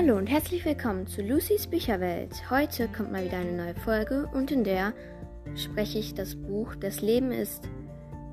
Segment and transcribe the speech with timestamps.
[0.00, 2.48] Hallo und herzlich willkommen zu Lucys Bücherwelt.
[2.50, 4.94] Heute kommt mal wieder eine neue Folge und in der
[5.56, 7.68] spreche ich das Buch Das Leben ist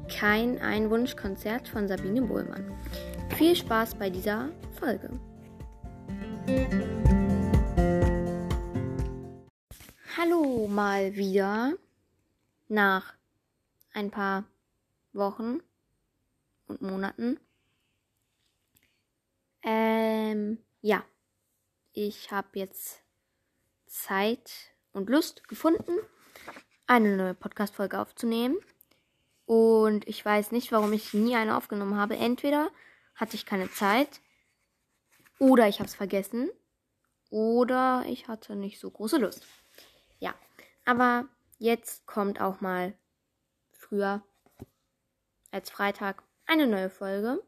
[0.07, 2.71] kein Einwunschkonzert von Sabine Bohlmann.
[3.35, 5.09] Viel Spaß bei dieser Folge.
[10.19, 11.73] Hallo mal wieder
[12.67, 13.15] nach
[13.91, 14.43] ein paar
[15.13, 15.61] Wochen
[16.67, 17.39] und Monaten.
[19.63, 21.03] Ähm, ja
[21.95, 23.01] ich habe jetzt
[23.87, 24.51] Zeit
[24.91, 25.97] und Lust gefunden,
[26.87, 28.57] eine neue Podcast-Folge aufzunehmen.
[29.45, 32.17] Und ich weiß nicht, warum ich nie eine aufgenommen habe.
[32.17, 32.69] Entweder
[33.15, 34.21] hatte ich keine Zeit
[35.39, 36.49] oder ich habe es vergessen
[37.29, 39.45] oder ich hatte nicht so große Lust.
[40.19, 40.33] Ja,
[40.83, 42.93] aber jetzt kommt auch mal
[43.71, 44.21] früher
[45.51, 47.41] als Freitag eine neue Folge.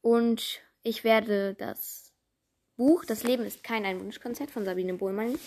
[0.00, 2.11] Und ich werde das
[2.76, 5.38] Buch Das Leben ist kein Einwunschkonzert von Sabine Bohlmann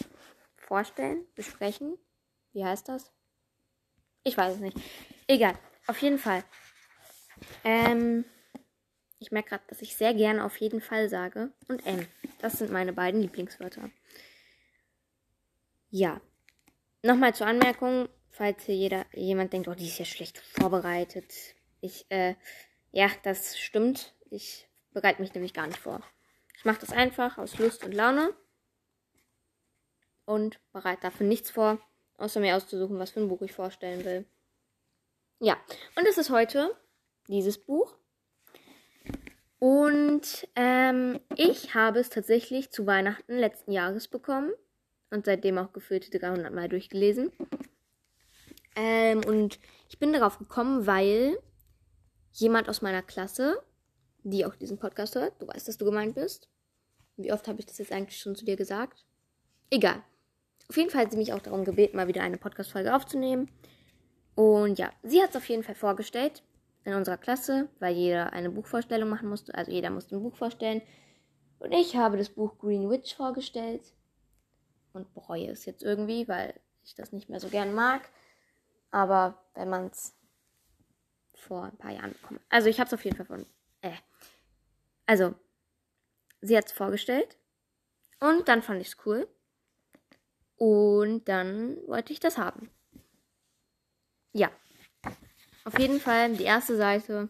[0.57, 1.97] vorstellen, besprechen.
[2.53, 3.11] Wie heißt das?
[4.23, 4.77] Ich weiß es nicht.
[5.27, 5.57] Egal.
[5.87, 6.43] Auf jeden Fall.
[7.63, 8.25] Ähm,
[9.19, 11.51] ich merke gerade, dass ich sehr gerne auf jeden Fall sage.
[11.67, 12.07] Und M.
[12.39, 13.89] Das sind meine beiden Lieblingswörter.
[15.89, 16.21] Ja.
[17.03, 21.31] Nochmal zur Anmerkung, falls hier jeder, jemand denkt, oh, die ist ja schlecht vorbereitet.
[21.81, 22.35] Ich, äh,
[22.91, 24.15] ja, das stimmt.
[24.31, 26.01] Ich bereite mich nämlich gar nicht vor.
[26.65, 28.33] Ich mache das einfach aus Lust und Laune
[30.25, 31.77] und bereite dafür nichts vor,
[32.17, 34.25] außer mir auszusuchen, was für ein Buch ich vorstellen will.
[35.39, 35.57] Ja,
[35.95, 36.75] und es ist heute
[37.27, 37.95] dieses Buch.
[39.59, 44.51] Und ähm, ich habe es tatsächlich zu Weihnachten letzten Jahres bekommen
[45.11, 47.31] und seitdem auch gefühlt 300 Mal durchgelesen.
[48.75, 51.37] Ähm, und ich bin darauf gekommen, weil
[52.31, 53.61] jemand aus meiner Klasse,
[54.23, 56.49] die auch diesen Podcast hört, du weißt, dass du gemeint bist,
[57.17, 59.05] wie oft habe ich das jetzt eigentlich schon zu dir gesagt?
[59.69, 60.03] Egal.
[60.69, 63.49] Auf jeden Fall hat sie mich auch darum gebeten, mal wieder eine Podcast-Folge aufzunehmen.
[64.35, 66.43] Und ja, sie hat es auf jeden Fall vorgestellt
[66.83, 69.55] in unserer Klasse, weil jeder eine Buchvorstellung machen musste.
[69.55, 70.81] Also jeder musste ein Buch vorstellen.
[71.59, 73.81] Und ich habe das Buch Green Witch vorgestellt.
[74.93, 78.09] Und bereue es jetzt irgendwie, weil ich das nicht mehr so gern mag.
[78.91, 80.15] Aber wenn man es
[81.33, 82.41] vor ein paar Jahren bekommt.
[82.49, 83.45] Also ich habe es auf jeden Fall von.
[83.81, 83.91] Äh.
[85.05, 85.35] Also,
[86.45, 87.37] sie hat es vorgestellt.
[88.19, 89.27] Und dann fand ich es cool.
[90.57, 92.69] Und dann wollte ich das haben.
[94.31, 94.49] Ja.
[95.65, 97.29] Auf jeden Fall die erste Seite,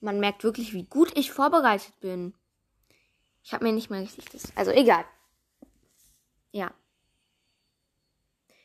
[0.00, 2.34] Man merkt wirklich, wie gut ich vorbereitet bin.
[3.42, 4.54] Ich habe mir nicht mal richtig das.
[4.56, 5.04] Also egal.
[6.52, 6.74] Ja.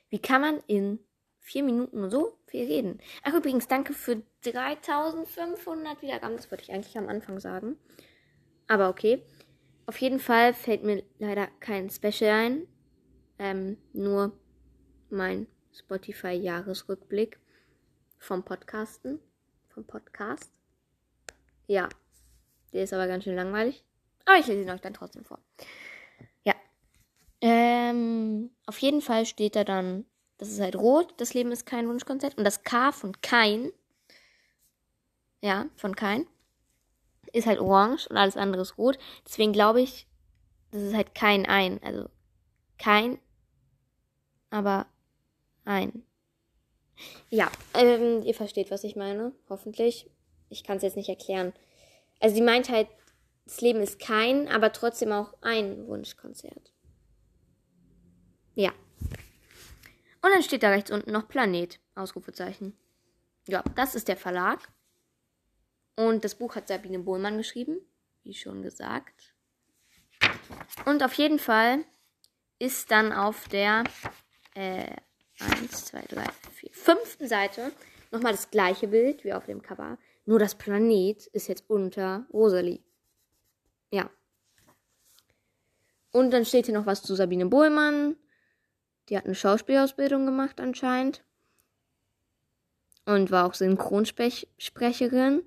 [0.09, 0.99] Wie kann man in
[1.39, 2.99] vier Minuten so viel reden?
[3.23, 6.37] Ach übrigens, danke für 3500 Wiedergaben.
[6.37, 7.77] Das wollte ich eigentlich am Anfang sagen.
[8.67, 9.23] Aber okay.
[9.87, 12.67] Auf jeden Fall fällt mir leider kein Special ein.
[13.37, 14.31] Ähm, nur
[15.09, 17.39] mein Spotify-Jahresrückblick
[18.17, 19.19] vom Podcasten.
[19.69, 20.51] Vom Podcast.
[21.67, 21.89] Ja.
[22.73, 23.83] Der ist aber ganz schön langweilig.
[24.25, 25.39] Aber ich lese ihn euch dann trotzdem vor.
[26.43, 26.55] Ja.
[27.41, 30.05] Ähm, auf jeden Fall steht da dann,
[30.37, 32.37] das ist halt rot, das Leben ist kein Wunschkonzert.
[32.37, 33.71] Und das K von kein,
[35.41, 36.27] ja, von kein,
[37.31, 38.97] ist halt orange und alles andere ist rot.
[39.25, 40.07] Deswegen glaube ich,
[40.71, 41.81] das ist halt kein ein.
[41.83, 42.09] Also
[42.77, 43.19] kein,
[44.49, 44.87] aber
[45.63, 46.03] ein.
[47.29, 50.09] Ja, ähm, ihr versteht, was ich meine, hoffentlich
[50.55, 51.53] ich kann es jetzt nicht erklären.
[52.19, 52.87] Also sie meint halt,
[53.45, 56.71] das Leben ist kein, aber trotzdem auch ein Wunschkonzert.
[58.55, 58.71] Ja.
[60.21, 62.75] Und dann steht da rechts unten noch Planet, Ausrufezeichen.
[63.47, 64.71] Ja, das ist der Verlag.
[65.95, 67.77] Und das Buch hat Sabine Bohlmann geschrieben,
[68.23, 69.35] wie schon gesagt.
[70.85, 71.85] Und auf jeden Fall
[72.57, 73.83] ist dann auf der
[74.55, 74.95] äh,
[75.39, 76.23] 1, 2, 3,
[76.53, 77.71] 4, fünften Seite
[78.11, 79.97] nochmal das gleiche Bild wie auf dem Cover.
[80.25, 82.83] Nur das Planet ist jetzt unter Rosalie.
[83.91, 84.09] Ja.
[86.11, 88.15] Und dann steht hier noch was zu Sabine Bohlmann.
[89.09, 91.23] Die hat eine Schauspielausbildung gemacht anscheinend.
[93.05, 95.43] Und war auch Synchronsprecherin.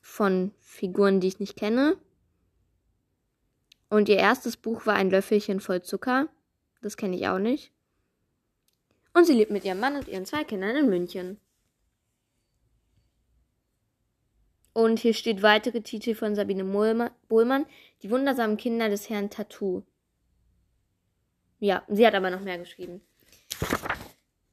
[0.00, 1.96] Von Figuren, die ich nicht kenne.
[3.88, 6.28] Und ihr erstes Buch war ein Löffelchen voll Zucker.
[6.80, 7.72] Das kenne ich auch nicht.
[9.14, 11.40] Und sie lebt mit ihrem Mann und ihren zwei Kindern in München.
[14.76, 17.64] Und hier steht weitere Titel von Sabine Bohlmann,
[18.02, 19.84] Die wundersamen Kinder des Herrn Tattoo.
[21.60, 23.00] Ja, sie hat aber noch mehr geschrieben.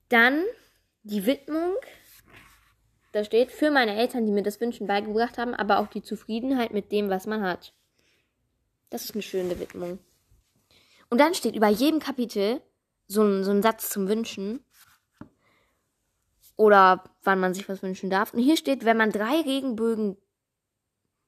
[0.07, 0.45] Dann
[1.03, 1.75] die Widmung.
[3.11, 6.71] Da steht, für meine Eltern, die mir das Wünschen beigebracht haben, aber auch die Zufriedenheit
[6.71, 7.73] mit dem, was man hat.
[8.91, 9.99] Das ist eine schöne Widmung.
[11.09, 12.61] Und dann steht über jedem Kapitel
[13.07, 14.63] so ein, so ein Satz zum Wünschen.
[16.55, 18.33] Oder wann man sich was wünschen darf.
[18.33, 20.17] Und hier steht, wenn man drei Regenbögen,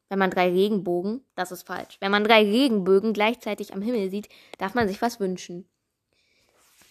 [0.09, 1.97] wenn man drei Regenbogen, das ist falsch.
[1.99, 4.29] Wenn man drei Regenbögen gleichzeitig am Himmel sieht,
[4.59, 5.67] darf man sich was wünschen.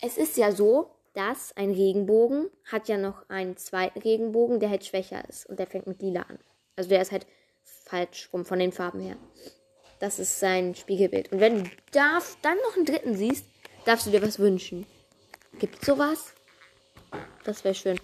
[0.01, 4.85] Es ist ja so, dass ein Regenbogen hat ja noch einen zweiten Regenbogen, der halt
[4.85, 5.47] schwächer ist.
[5.47, 6.39] Und der fängt mit lila an.
[6.77, 7.27] Also der ist halt
[7.63, 9.17] falsch rum von den Farben her.
[10.01, 11.33] Das ist sein Spiegelbild.
[11.33, 13.47] Und wenn du da dann noch einen dritten siehst,
[13.85, 14.87] darfst du dir was wünschen.
[15.59, 16.34] Gibt's sowas?
[17.44, 18.00] Das wäre schön.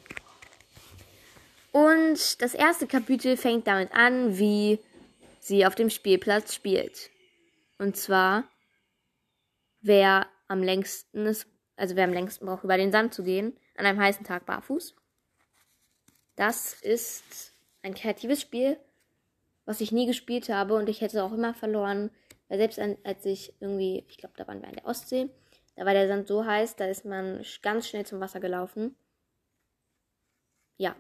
[1.73, 4.81] Und das erste Kapitel fängt damit an, wie
[5.39, 7.11] sie auf dem Spielplatz spielt.
[7.79, 8.45] Und zwar,
[9.81, 11.47] wer am längsten ist,
[11.77, 14.95] also wer am längsten braucht, über den Sand zu gehen, an einem heißen Tag barfuß.
[16.37, 18.77] Das ist ein kreatives Spiel,
[19.65, 22.11] was ich nie gespielt habe und ich hätte auch immer verloren,
[22.49, 25.31] weil selbst als ich irgendwie, ich glaube, da waren wir an der Ostsee,
[25.81, 28.95] da war der Sand so heiß, da ist man ganz schnell zum Wasser gelaufen.
[30.77, 30.95] Ja,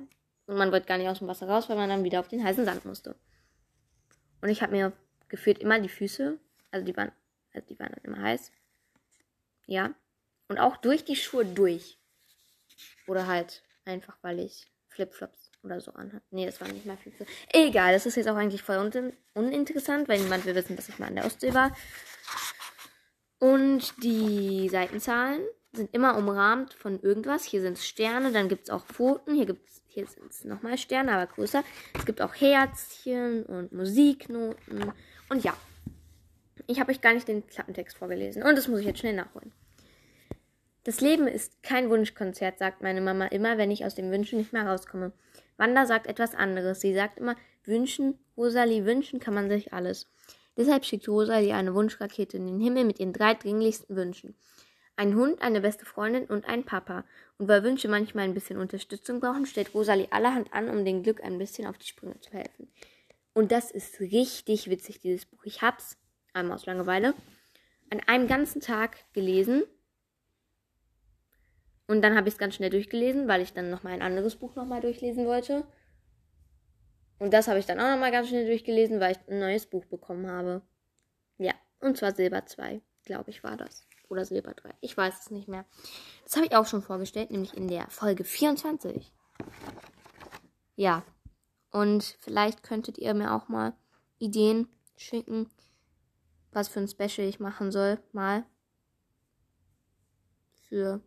[0.46, 2.42] und man wollte gar nicht aus dem Wasser raus, weil man dann wieder auf den
[2.42, 3.14] heißen Sand musste.
[4.40, 4.94] Und ich habe mir
[5.28, 6.38] gefühlt immer die Füße,
[6.70, 7.12] also die waren,
[7.52, 8.52] also die waren dann immer heiß.
[9.66, 9.92] Ja.
[10.48, 11.98] Und auch durch die Schuhe durch.
[13.06, 16.22] Oder halt einfach, weil ich Flipflops oder so anhat.
[16.30, 17.12] Nee, das war nicht mal viel.
[17.52, 20.98] Egal, das ist jetzt auch eigentlich voll un uninteressant, weil niemand will wissen, dass ich
[20.98, 21.76] mal an der Ostsee war.
[23.40, 25.40] Und die Seitenzahlen
[25.72, 27.44] sind immer umrahmt von irgendwas.
[27.44, 29.34] Hier sind es Sterne, dann gibt es auch Pfoten.
[29.34, 29.56] Hier,
[29.86, 31.64] hier sind es nochmal Sterne, aber größer.
[31.96, 34.92] Es gibt auch Herzchen und Musiknoten.
[35.30, 35.56] Und ja,
[36.66, 38.42] ich habe euch gar nicht den Klappentext vorgelesen.
[38.42, 39.52] Und das muss ich jetzt schnell nachholen.
[40.84, 44.52] Das Leben ist kein Wunschkonzert, sagt meine Mama immer, wenn ich aus dem Wünschen nicht
[44.52, 45.12] mehr rauskomme.
[45.56, 46.80] Wanda sagt etwas anderes.
[46.80, 50.10] Sie sagt immer, wünschen, Rosalie, wünschen kann man sich alles.
[50.56, 54.34] Deshalb schickt Rosalie eine Wunschrakete in den Himmel mit ihren drei dringlichsten Wünschen.
[54.96, 57.04] Ein Hund, eine beste Freundin und ein Papa.
[57.38, 61.22] Und weil Wünsche manchmal ein bisschen Unterstützung brauchen, stellt Rosalie allerhand an, um dem Glück
[61.22, 62.68] ein bisschen auf die Sprünge zu helfen.
[63.32, 65.44] Und das ist richtig witzig, dieses Buch.
[65.44, 65.96] Ich hab's,
[66.32, 67.14] einmal aus Langeweile,
[67.90, 69.62] an einem ganzen Tag gelesen
[71.90, 74.54] und dann habe ich es ganz schnell durchgelesen, weil ich dann nochmal ein anderes Buch
[74.54, 75.64] nochmal durchlesen wollte.
[77.20, 79.84] Und das habe ich dann auch nochmal ganz schnell durchgelesen, weil ich ein neues Buch
[79.84, 80.62] bekommen habe.
[81.36, 83.86] Ja, und zwar Silber 2, glaube ich, war das.
[84.08, 84.70] Oder Silber 3.
[84.80, 85.66] Ich weiß es nicht mehr.
[86.24, 89.12] Das habe ich auch schon vorgestellt, nämlich in der Folge 24.
[90.76, 91.04] Ja.
[91.70, 93.74] Und vielleicht könntet ihr mir auch mal
[94.18, 95.50] Ideen schicken,
[96.52, 97.98] was für ein Special ich machen soll.
[98.12, 98.44] Mal.
[100.68, 101.02] Für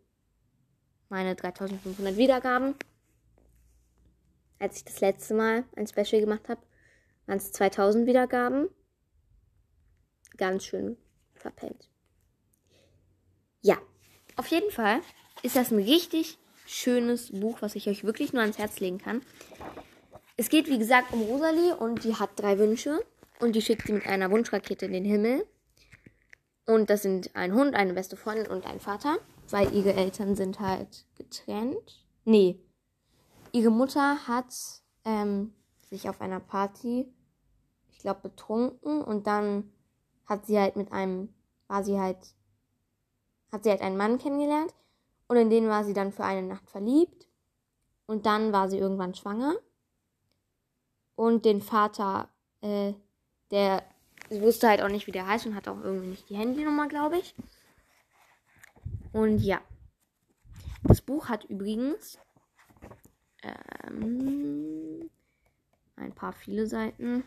[1.09, 2.75] meine 3500 Wiedergaben.
[4.63, 6.61] Als ich das letzte Mal ein Special gemacht habe,
[7.25, 8.69] waren es 2000 Wiedergaben.
[10.37, 10.95] Ganz schön
[11.35, 11.89] verpennt.
[13.59, 13.77] Ja,
[14.37, 15.01] auf jeden Fall
[15.41, 19.21] ist das ein richtig schönes Buch, was ich euch wirklich nur ans Herz legen kann.
[20.37, 23.05] Es geht, wie gesagt, um Rosalie und die hat drei Wünsche
[23.41, 25.45] und die schickt sie mit einer Wunschrakete in den Himmel.
[26.65, 30.59] Und das sind ein Hund, eine beste Freundin und ein Vater weil ihre Eltern sind
[30.59, 32.03] halt getrennt.
[32.25, 32.59] Nee,
[33.53, 34.53] ihre Mutter hat
[35.05, 35.53] ähm,
[35.89, 37.07] sich auf einer Party,
[37.91, 39.71] ich glaube, betrunken und dann
[40.25, 41.33] hat sie halt mit einem,
[41.67, 42.35] war sie halt,
[43.51, 44.73] hat sie halt einen Mann kennengelernt
[45.27, 47.27] und in den war sie dann für eine Nacht verliebt
[48.07, 49.55] und dann war sie irgendwann schwanger
[51.15, 52.29] und den Vater,
[52.61, 52.93] äh,
[53.51, 53.83] der
[54.29, 57.19] wusste halt auch nicht, wie der heißt und hat auch irgendwie nicht die Handynummer, glaube
[57.19, 57.35] ich.
[59.11, 59.61] Und ja.
[60.83, 62.17] Das Buch hat übrigens
[63.43, 65.09] ähm,
[65.95, 67.23] ein paar viele Seiten.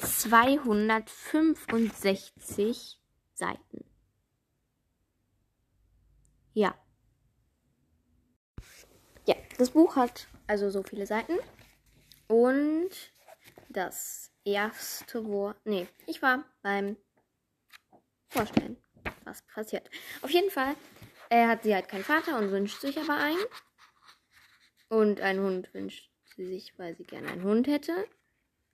[0.00, 3.00] 265
[3.34, 3.84] Seiten.
[6.54, 6.74] Ja.
[9.26, 11.38] Ja, das Buch hat also so viele Seiten.
[12.28, 12.90] Und
[13.68, 15.56] das erste Wort.
[15.64, 16.96] Nee, ich war beim
[18.28, 18.76] Vorstellen,
[19.24, 19.88] was passiert.
[20.22, 20.74] Auf jeden Fall
[21.30, 23.38] äh, hat sie halt keinen Vater und wünscht sich aber einen.
[24.92, 27.94] Und einen Hund wünscht sie sich, weil sie gerne einen Hund hätte.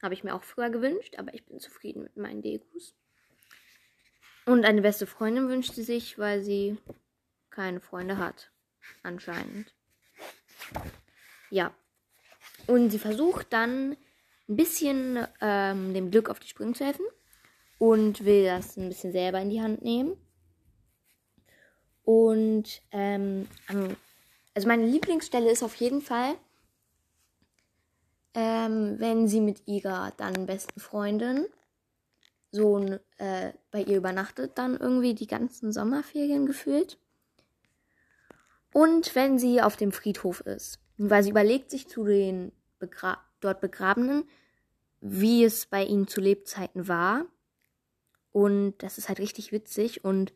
[0.02, 2.96] Habe ich mir auch früher gewünscht, aber ich bin zufrieden mit meinen Degus.
[4.44, 6.76] Und eine beste Freundin wünscht sie sich, weil sie
[7.50, 8.50] keine Freunde hat.
[9.04, 9.72] Anscheinend.
[11.50, 11.72] Ja.
[12.66, 13.92] Und sie versucht dann
[14.48, 17.06] ein bisschen ähm, dem Glück auf die Sprünge zu helfen
[17.78, 20.16] und will das ein bisschen selber in die Hand nehmen.
[22.02, 23.46] Und ähm,
[24.54, 26.34] also meine Lieblingsstelle ist auf jeden Fall,
[28.34, 31.46] ähm, wenn sie mit ihrer dann besten Freundin
[32.50, 32.78] so
[33.18, 36.98] äh, bei ihr übernachtet, dann irgendwie die ganzen Sommerferien gefühlt.
[38.72, 43.60] Und wenn sie auf dem Friedhof ist, weil sie überlegt sich zu den Begra dort
[43.60, 44.24] Begrabenen,
[45.00, 47.26] wie es bei ihnen zu Lebzeiten war.
[48.32, 50.32] Und das ist halt richtig witzig und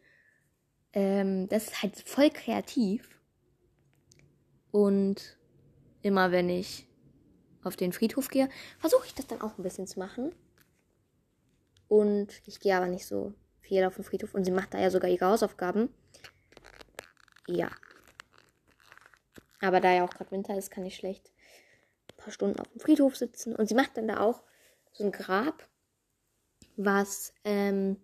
[0.92, 3.18] ähm, das ist halt voll kreativ.
[4.72, 5.38] Und
[6.02, 6.88] immer wenn ich
[7.62, 8.48] auf den Friedhof gehe,
[8.78, 10.34] versuche ich das dann auch ein bisschen zu machen.
[11.86, 14.34] Und ich gehe aber nicht so viel auf den Friedhof.
[14.34, 15.90] Und sie macht da ja sogar ihre Hausaufgaben.
[17.46, 17.70] Ja.
[19.60, 21.30] Aber da ja auch gerade Winter ist, kann ich schlecht
[22.10, 23.54] ein paar Stunden auf dem Friedhof sitzen.
[23.54, 24.42] Und sie macht dann da auch
[24.92, 25.68] so ein Grab,
[26.76, 27.96] was, ähm,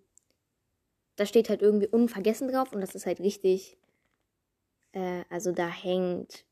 [1.17, 3.79] da steht halt irgendwie unvergessen drauf und das ist halt richtig,
[4.93, 6.45] äh, also da hängt,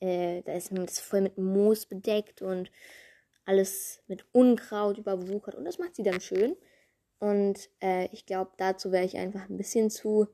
[0.00, 2.70] äh, da ist das voll mit Moos bedeckt und
[3.44, 6.56] alles mit Unkraut überwuchert und das macht sie dann schön.
[7.18, 10.28] Und äh, ich glaube, dazu wäre ich einfach ein bisschen zu.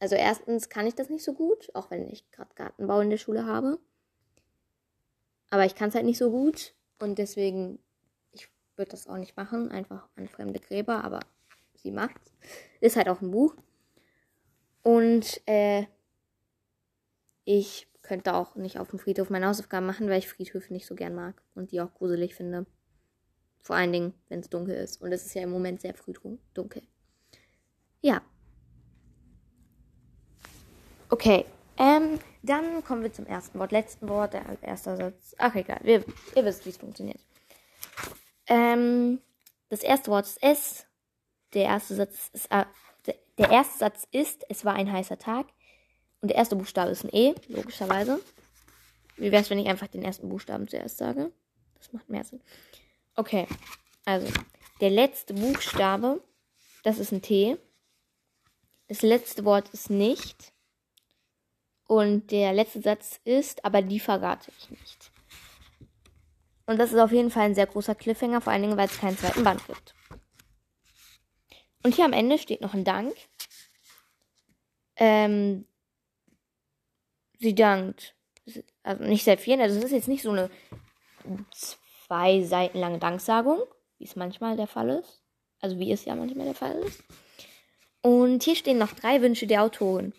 [0.00, 3.18] Also erstens kann ich das nicht so gut, auch wenn ich gerade Gartenbau in der
[3.18, 3.78] Schule habe.
[5.50, 7.78] Aber ich kann es halt nicht so gut und deswegen
[8.76, 11.20] würde das auch nicht machen, einfach an fremde Gräber, aber
[11.76, 12.32] sie macht's.
[12.80, 13.54] Ist halt auch ein Buch.
[14.82, 15.86] Und äh,
[17.44, 20.94] ich könnte auch nicht auf dem Friedhof meine Hausaufgaben machen, weil ich Friedhöfe nicht so
[20.94, 22.66] gern mag und die auch gruselig finde.
[23.62, 25.00] Vor allen Dingen, wenn es dunkel ist.
[25.00, 26.12] Und es ist ja im Moment sehr früh
[26.52, 26.82] dunkel.
[28.02, 28.20] Ja.
[31.08, 31.46] Okay.
[31.78, 33.72] Ähm, dann kommen wir zum ersten Wort.
[33.72, 35.34] Letzten Wort, der erste Satz.
[35.38, 36.04] Ach egal, wir,
[36.36, 37.20] ihr wisst, wie es funktioniert.
[38.46, 39.20] Ähm,
[39.70, 40.86] das erste Wort ist es.
[41.54, 42.64] Der erste Satz ist, äh,
[43.38, 45.46] der erste Satz ist, es war ein heißer Tag.
[46.24, 48.18] Und der erste Buchstabe ist ein E, logischerweise.
[49.16, 51.30] Wie wäre es, wenn ich einfach den ersten Buchstaben zuerst sage?
[51.76, 52.40] Das macht mehr Sinn.
[53.14, 53.46] Okay,
[54.06, 54.26] also
[54.80, 56.24] der letzte Buchstabe,
[56.82, 57.58] das ist ein T.
[58.88, 60.54] Das letzte Wort ist nicht.
[61.88, 65.12] Und der letzte Satz ist, aber die verrate ich nicht.
[66.64, 68.98] Und das ist auf jeden Fall ein sehr großer Cliffhanger, vor allen Dingen, weil es
[68.98, 69.94] keinen zweiten Band gibt.
[71.82, 73.14] Und hier am Ende steht noch ein Dank.
[74.96, 75.66] Ähm,
[77.44, 78.14] sie dankt,
[78.82, 80.50] also nicht sehr viel, also es ist jetzt nicht so eine
[81.52, 83.62] zwei Seiten lange Danksagung,
[83.98, 85.20] wie es manchmal der Fall ist.
[85.60, 87.02] Also wie es ja manchmal der Fall ist.
[88.02, 90.12] Und hier stehen noch drei Wünsche der Autorin.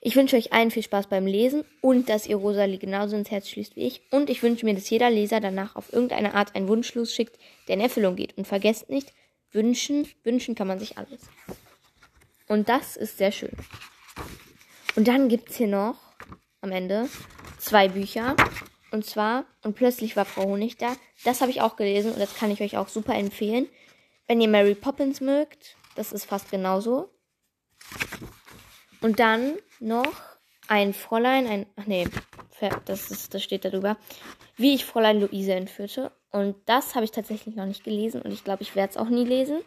[0.00, 3.48] Ich wünsche euch allen viel Spaß beim Lesen und dass ihr Rosalie genauso ins Herz
[3.48, 4.00] schließt wie ich.
[4.12, 7.74] Und ich wünsche mir, dass jeder Leser danach auf irgendeine Art einen Wunsch losschickt, der
[7.74, 8.38] in Erfüllung geht.
[8.38, 9.12] Und vergesst nicht,
[9.50, 11.22] wünschen, wünschen kann man sich alles.
[12.46, 13.56] Und das ist sehr schön.
[14.94, 15.96] Und dann gibt es hier noch
[16.60, 17.08] am Ende
[17.58, 18.36] zwei Bücher.
[18.90, 20.96] Und zwar, und plötzlich war Frau Honig da.
[21.24, 23.68] Das habe ich auch gelesen und das kann ich euch auch super empfehlen.
[24.26, 27.10] Wenn ihr Mary Poppins mögt, das ist fast genauso.
[29.00, 30.12] Und dann noch
[30.68, 32.06] ein Fräulein, ein, ach nee,
[32.86, 33.96] das, ist, das steht da drüber,
[34.56, 36.12] wie ich Fräulein Luise entführte.
[36.30, 39.08] Und das habe ich tatsächlich noch nicht gelesen und ich glaube, ich werde es auch
[39.08, 39.60] nie lesen.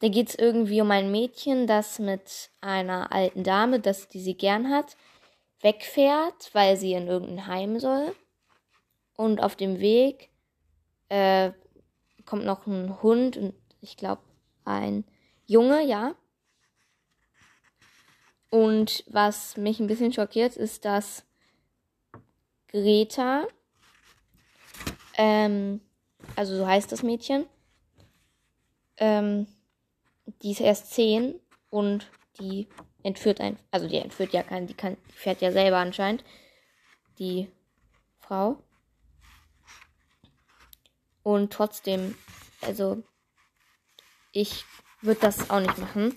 [0.00, 4.34] Da geht es irgendwie um ein Mädchen, das mit einer alten Dame, das, die sie
[4.34, 4.96] gern hat,
[5.60, 8.14] wegfährt, weil sie in irgendein Heim soll.
[9.16, 10.30] Und auf dem Weg
[11.08, 11.52] äh,
[12.24, 14.22] kommt noch ein Hund und ich glaube
[14.64, 15.04] ein
[15.46, 16.14] Junge, ja.
[18.50, 21.24] Und was mich ein bisschen schockiert, ist, dass
[22.68, 23.46] Greta.
[25.16, 25.80] Ähm,
[26.36, 27.46] also so heißt das Mädchen.
[28.96, 29.46] Ähm,
[30.42, 31.40] die ist erst zehn
[31.70, 32.68] und die
[33.02, 36.24] entführt ein, also die entführt ja keinen, die kann, die fährt ja selber anscheinend.
[37.18, 37.50] Die
[38.18, 38.62] Frau.
[41.22, 42.16] Und trotzdem,
[42.62, 43.02] also
[44.32, 44.64] ich
[45.00, 46.16] würde das auch nicht machen.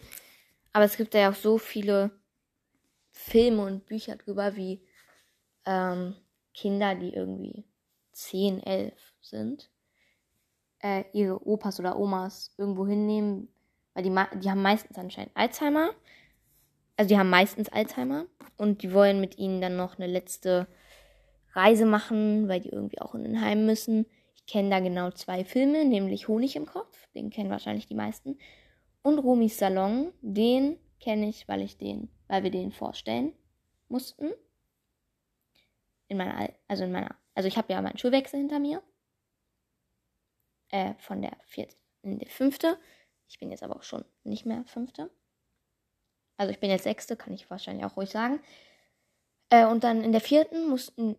[0.71, 2.11] Aber es gibt ja auch so viele
[3.11, 4.81] Filme und Bücher drüber, wie
[5.65, 6.15] ähm,
[6.53, 7.65] Kinder, die irgendwie
[8.13, 9.69] 10, 11 sind,
[10.79, 13.47] äh, ihre Opas oder Omas irgendwo hinnehmen,
[13.93, 15.91] weil die, die haben meistens anscheinend Alzheimer.
[17.03, 20.69] Also die haben meistens Alzheimer und die wollen mit ihnen dann noch eine letzte
[21.51, 24.05] Reise machen, weil die irgendwie auch in ein Heim müssen.
[24.35, 28.37] Ich kenne da genau zwei Filme, nämlich Honig im Kopf, den kennen wahrscheinlich die meisten,
[29.01, 33.33] und Romis Salon, den kenne ich, weil ich den, weil wir den vorstellen
[33.89, 34.31] mussten.
[36.07, 38.81] In meiner, also in meiner, also ich habe ja meinen Schulwechsel hinter mir.
[40.69, 42.79] Äh, von der vierten in die fünfte.
[43.27, 45.11] Ich bin jetzt aber auch schon nicht mehr fünfte.
[46.37, 48.39] Also ich bin jetzt sechste, kann ich wahrscheinlich auch ruhig sagen.
[49.49, 51.15] Äh, und dann in der vierten mussten,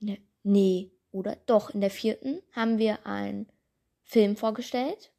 [0.00, 3.48] ne, nee, oder doch, in der vierten haben wir einen
[4.04, 5.12] Film vorgestellt.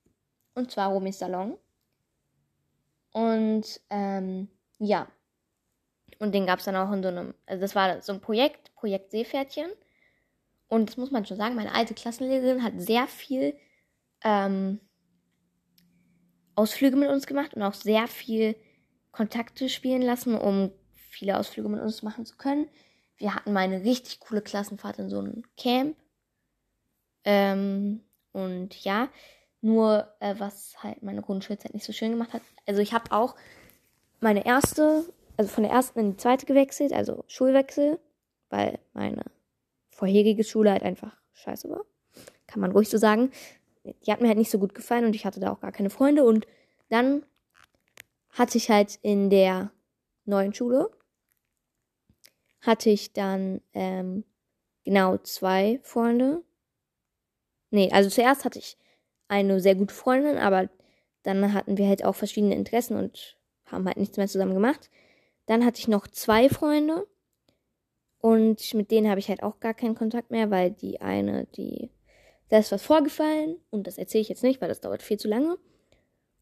[0.56, 1.58] Und zwar Romis Salon.
[3.12, 5.08] Und ähm, ja.
[6.20, 8.76] Und den gab es dann auch in so einem, also das war so ein Projekt,
[8.76, 9.70] Projekt Seepferdchen.
[10.68, 13.56] Und das muss man schon sagen, meine alte Klassenlehrerin hat sehr viel
[14.24, 14.80] ähm,
[16.56, 18.56] Ausflüge mit uns gemacht und auch sehr viel
[19.20, 22.70] Kontakte spielen lassen, um viele Ausflüge mit uns machen zu können.
[23.18, 25.98] Wir hatten mal eine richtig coole Klassenfahrt in so einem Camp.
[27.26, 28.00] Ähm,
[28.32, 29.10] und ja,
[29.60, 32.42] nur äh, was halt meine Grundschulzeit nicht so schön gemacht hat.
[32.66, 33.36] Also ich habe auch
[34.22, 35.04] meine erste,
[35.36, 38.00] also von der ersten in die zweite gewechselt, also Schulwechsel,
[38.50, 39.26] weil meine
[39.90, 41.82] vorherige Schule halt einfach scheiße war.
[42.48, 43.32] Kann man ruhig so sagen.
[43.84, 45.90] Die hat mir halt nicht so gut gefallen und ich hatte da auch gar keine
[45.90, 46.24] Freunde.
[46.24, 46.48] Und
[46.88, 47.26] dann
[48.32, 49.72] hatte ich halt in der
[50.26, 50.92] neuen Schule,
[52.62, 54.24] hatte ich dann ähm,
[54.84, 56.44] genau zwei Freunde.
[57.72, 58.78] Nee, also zuerst hatte ich
[59.28, 60.70] eine sehr gute Freundin, aber
[61.24, 64.90] dann hatten wir halt auch verschiedene Interessen und haben halt nichts mehr zusammen gemacht.
[65.46, 67.08] Dann hatte ich noch zwei Freunde
[68.20, 71.92] und mit denen habe ich halt auch gar keinen Kontakt mehr, weil die eine, die,
[72.50, 75.28] da ist was vorgefallen und das erzähle ich jetzt nicht, weil das dauert viel zu
[75.28, 75.58] lange.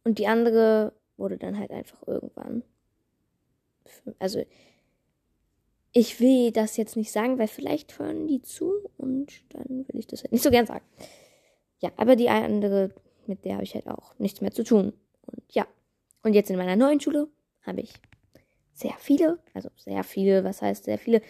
[0.04, 2.64] Und die andere wurde dann halt einfach irgendwann.
[4.20, 4.44] Also,
[5.94, 10.08] ich will das jetzt nicht sagen, weil vielleicht hören die zu und dann will ich
[10.08, 10.86] das halt nicht so gern sagen.
[11.80, 12.94] Ja, aber die andere,
[13.26, 14.94] mit der habe ich halt auch nichts mehr zu tun.
[15.26, 15.68] Und ja.
[16.24, 17.28] Und jetzt in meiner neuen Schule
[17.62, 17.94] habe ich
[18.74, 21.22] sehr viele, also sehr viele, was heißt sehr viele,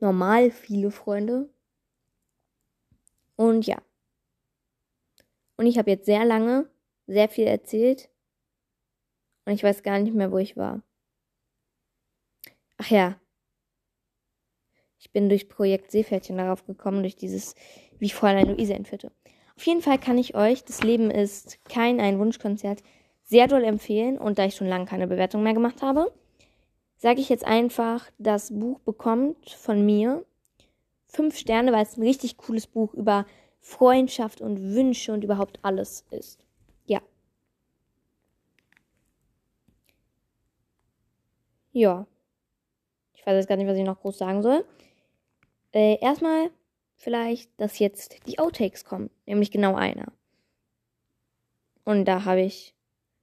[0.00, 1.48] normal viele Freunde.
[3.36, 3.82] Und ja.
[5.56, 6.68] Und ich habe jetzt sehr lange
[7.06, 8.08] sehr viel erzählt.
[9.44, 10.82] Und ich weiß gar nicht mehr, wo ich war.
[12.78, 13.18] Ach ja.
[14.98, 17.54] Ich bin durch Projekt Seepferdchen darauf gekommen, durch dieses,
[17.98, 19.12] wie Fräulein Luise entführte.
[19.56, 22.82] Auf jeden Fall kann ich euch, das Leben ist kein ein Wunschkonzert,
[23.22, 24.18] sehr doll empfehlen.
[24.18, 26.12] Und da ich schon lange keine Bewertung mehr gemacht habe,
[26.96, 30.24] sage ich jetzt einfach, das Buch bekommt von mir
[31.06, 33.26] fünf Sterne, weil es ein richtig cooles Buch über
[33.60, 36.44] Freundschaft und Wünsche und überhaupt alles ist.
[36.86, 37.00] Ja.
[41.74, 42.06] Ja.
[43.14, 44.64] Ich weiß jetzt gar nicht, was ich noch groß sagen soll.
[45.72, 46.50] Äh, erstmal
[46.94, 50.12] vielleicht, dass jetzt die Outtakes kommen, nämlich genau einer.
[51.84, 52.74] Und da habe ich,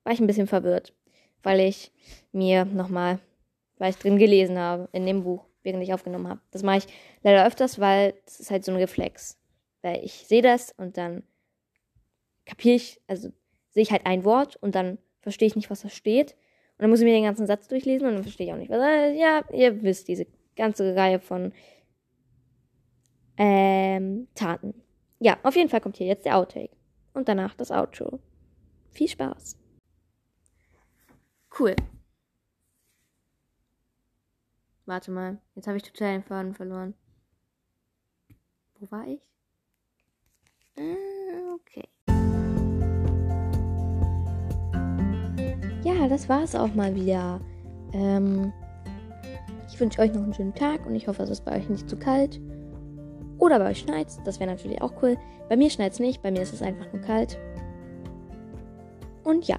[0.04, 0.94] war ich ein bisschen verwirrt,
[1.44, 1.94] weil ich
[2.34, 3.20] mir nochmal,
[3.78, 6.42] weil ich drin gelesen habe in dem Buch, während ich aufgenommen habe.
[6.52, 6.88] Das mache ich
[7.24, 9.40] leider öfters, weil das ist halt so ein Reflex.
[9.82, 11.24] Weil ich sehe das und dann
[12.46, 13.30] kapiere ich, also
[13.70, 16.36] sehe ich halt ein Wort und dann verstehe ich nicht, was da steht.
[16.82, 18.82] Dann muss ich mir den ganzen Satz durchlesen und dann verstehe ich auch nicht, was.
[19.15, 21.54] Ja, ihr wisst, diese ganze Reihe von
[23.38, 24.74] ähm, taten.
[25.20, 26.76] Ja, auf jeden Fall kommt hier jetzt der Outtake.
[27.13, 28.20] Und danach das Outro.
[28.89, 29.60] Viel Spaß.
[31.60, 31.76] Cool.
[34.88, 36.96] Warte mal, jetzt habe ich total den Faden verloren.
[38.80, 39.22] Wo war ich?
[40.78, 41.88] Ah, okay.
[45.84, 47.39] Ja, das war es auch mal wieder.
[47.94, 48.54] Ähm,
[49.67, 51.89] ich wünsche euch noch einen schönen Tag und ich hoffe, es ist bei euch nicht
[51.89, 52.39] zu kalt.
[53.39, 55.17] Oder bei euch schneit das wäre natürlich auch cool.
[55.50, 57.39] Bei mir schneit es nicht, bei mir ist es einfach nur kalt.
[59.24, 59.58] Und ja,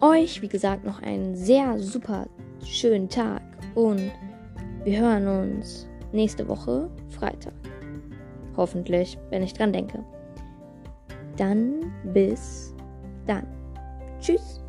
[0.00, 2.26] euch, wie gesagt, noch einen sehr super
[2.64, 3.42] schönen Tag
[3.74, 4.10] und
[4.84, 7.54] wir hören uns nächste Woche Freitag.
[8.56, 10.04] Hoffentlich, wenn ich dran denke.
[11.36, 12.74] Dann bis
[13.26, 13.46] dann.
[14.20, 14.65] Tschüss.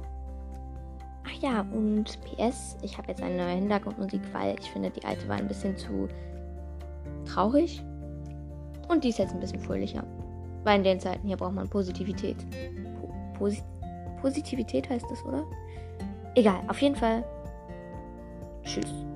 [1.38, 5.28] Ach ja, und PS, ich habe jetzt eine neue Hintergrundmusik, weil ich finde, die alte
[5.28, 6.08] war ein bisschen zu
[7.26, 7.84] traurig.
[8.88, 10.04] Und die ist jetzt ein bisschen fröhlicher.
[10.64, 12.38] Weil in den Zeiten hier braucht man Positivität.
[13.00, 13.62] Po Posi
[14.22, 15.46] Positivität heißt das, oder?
[16.36, 17.24] Egal, auf jeden Fall.
[18.64, 19.07] Tschüss.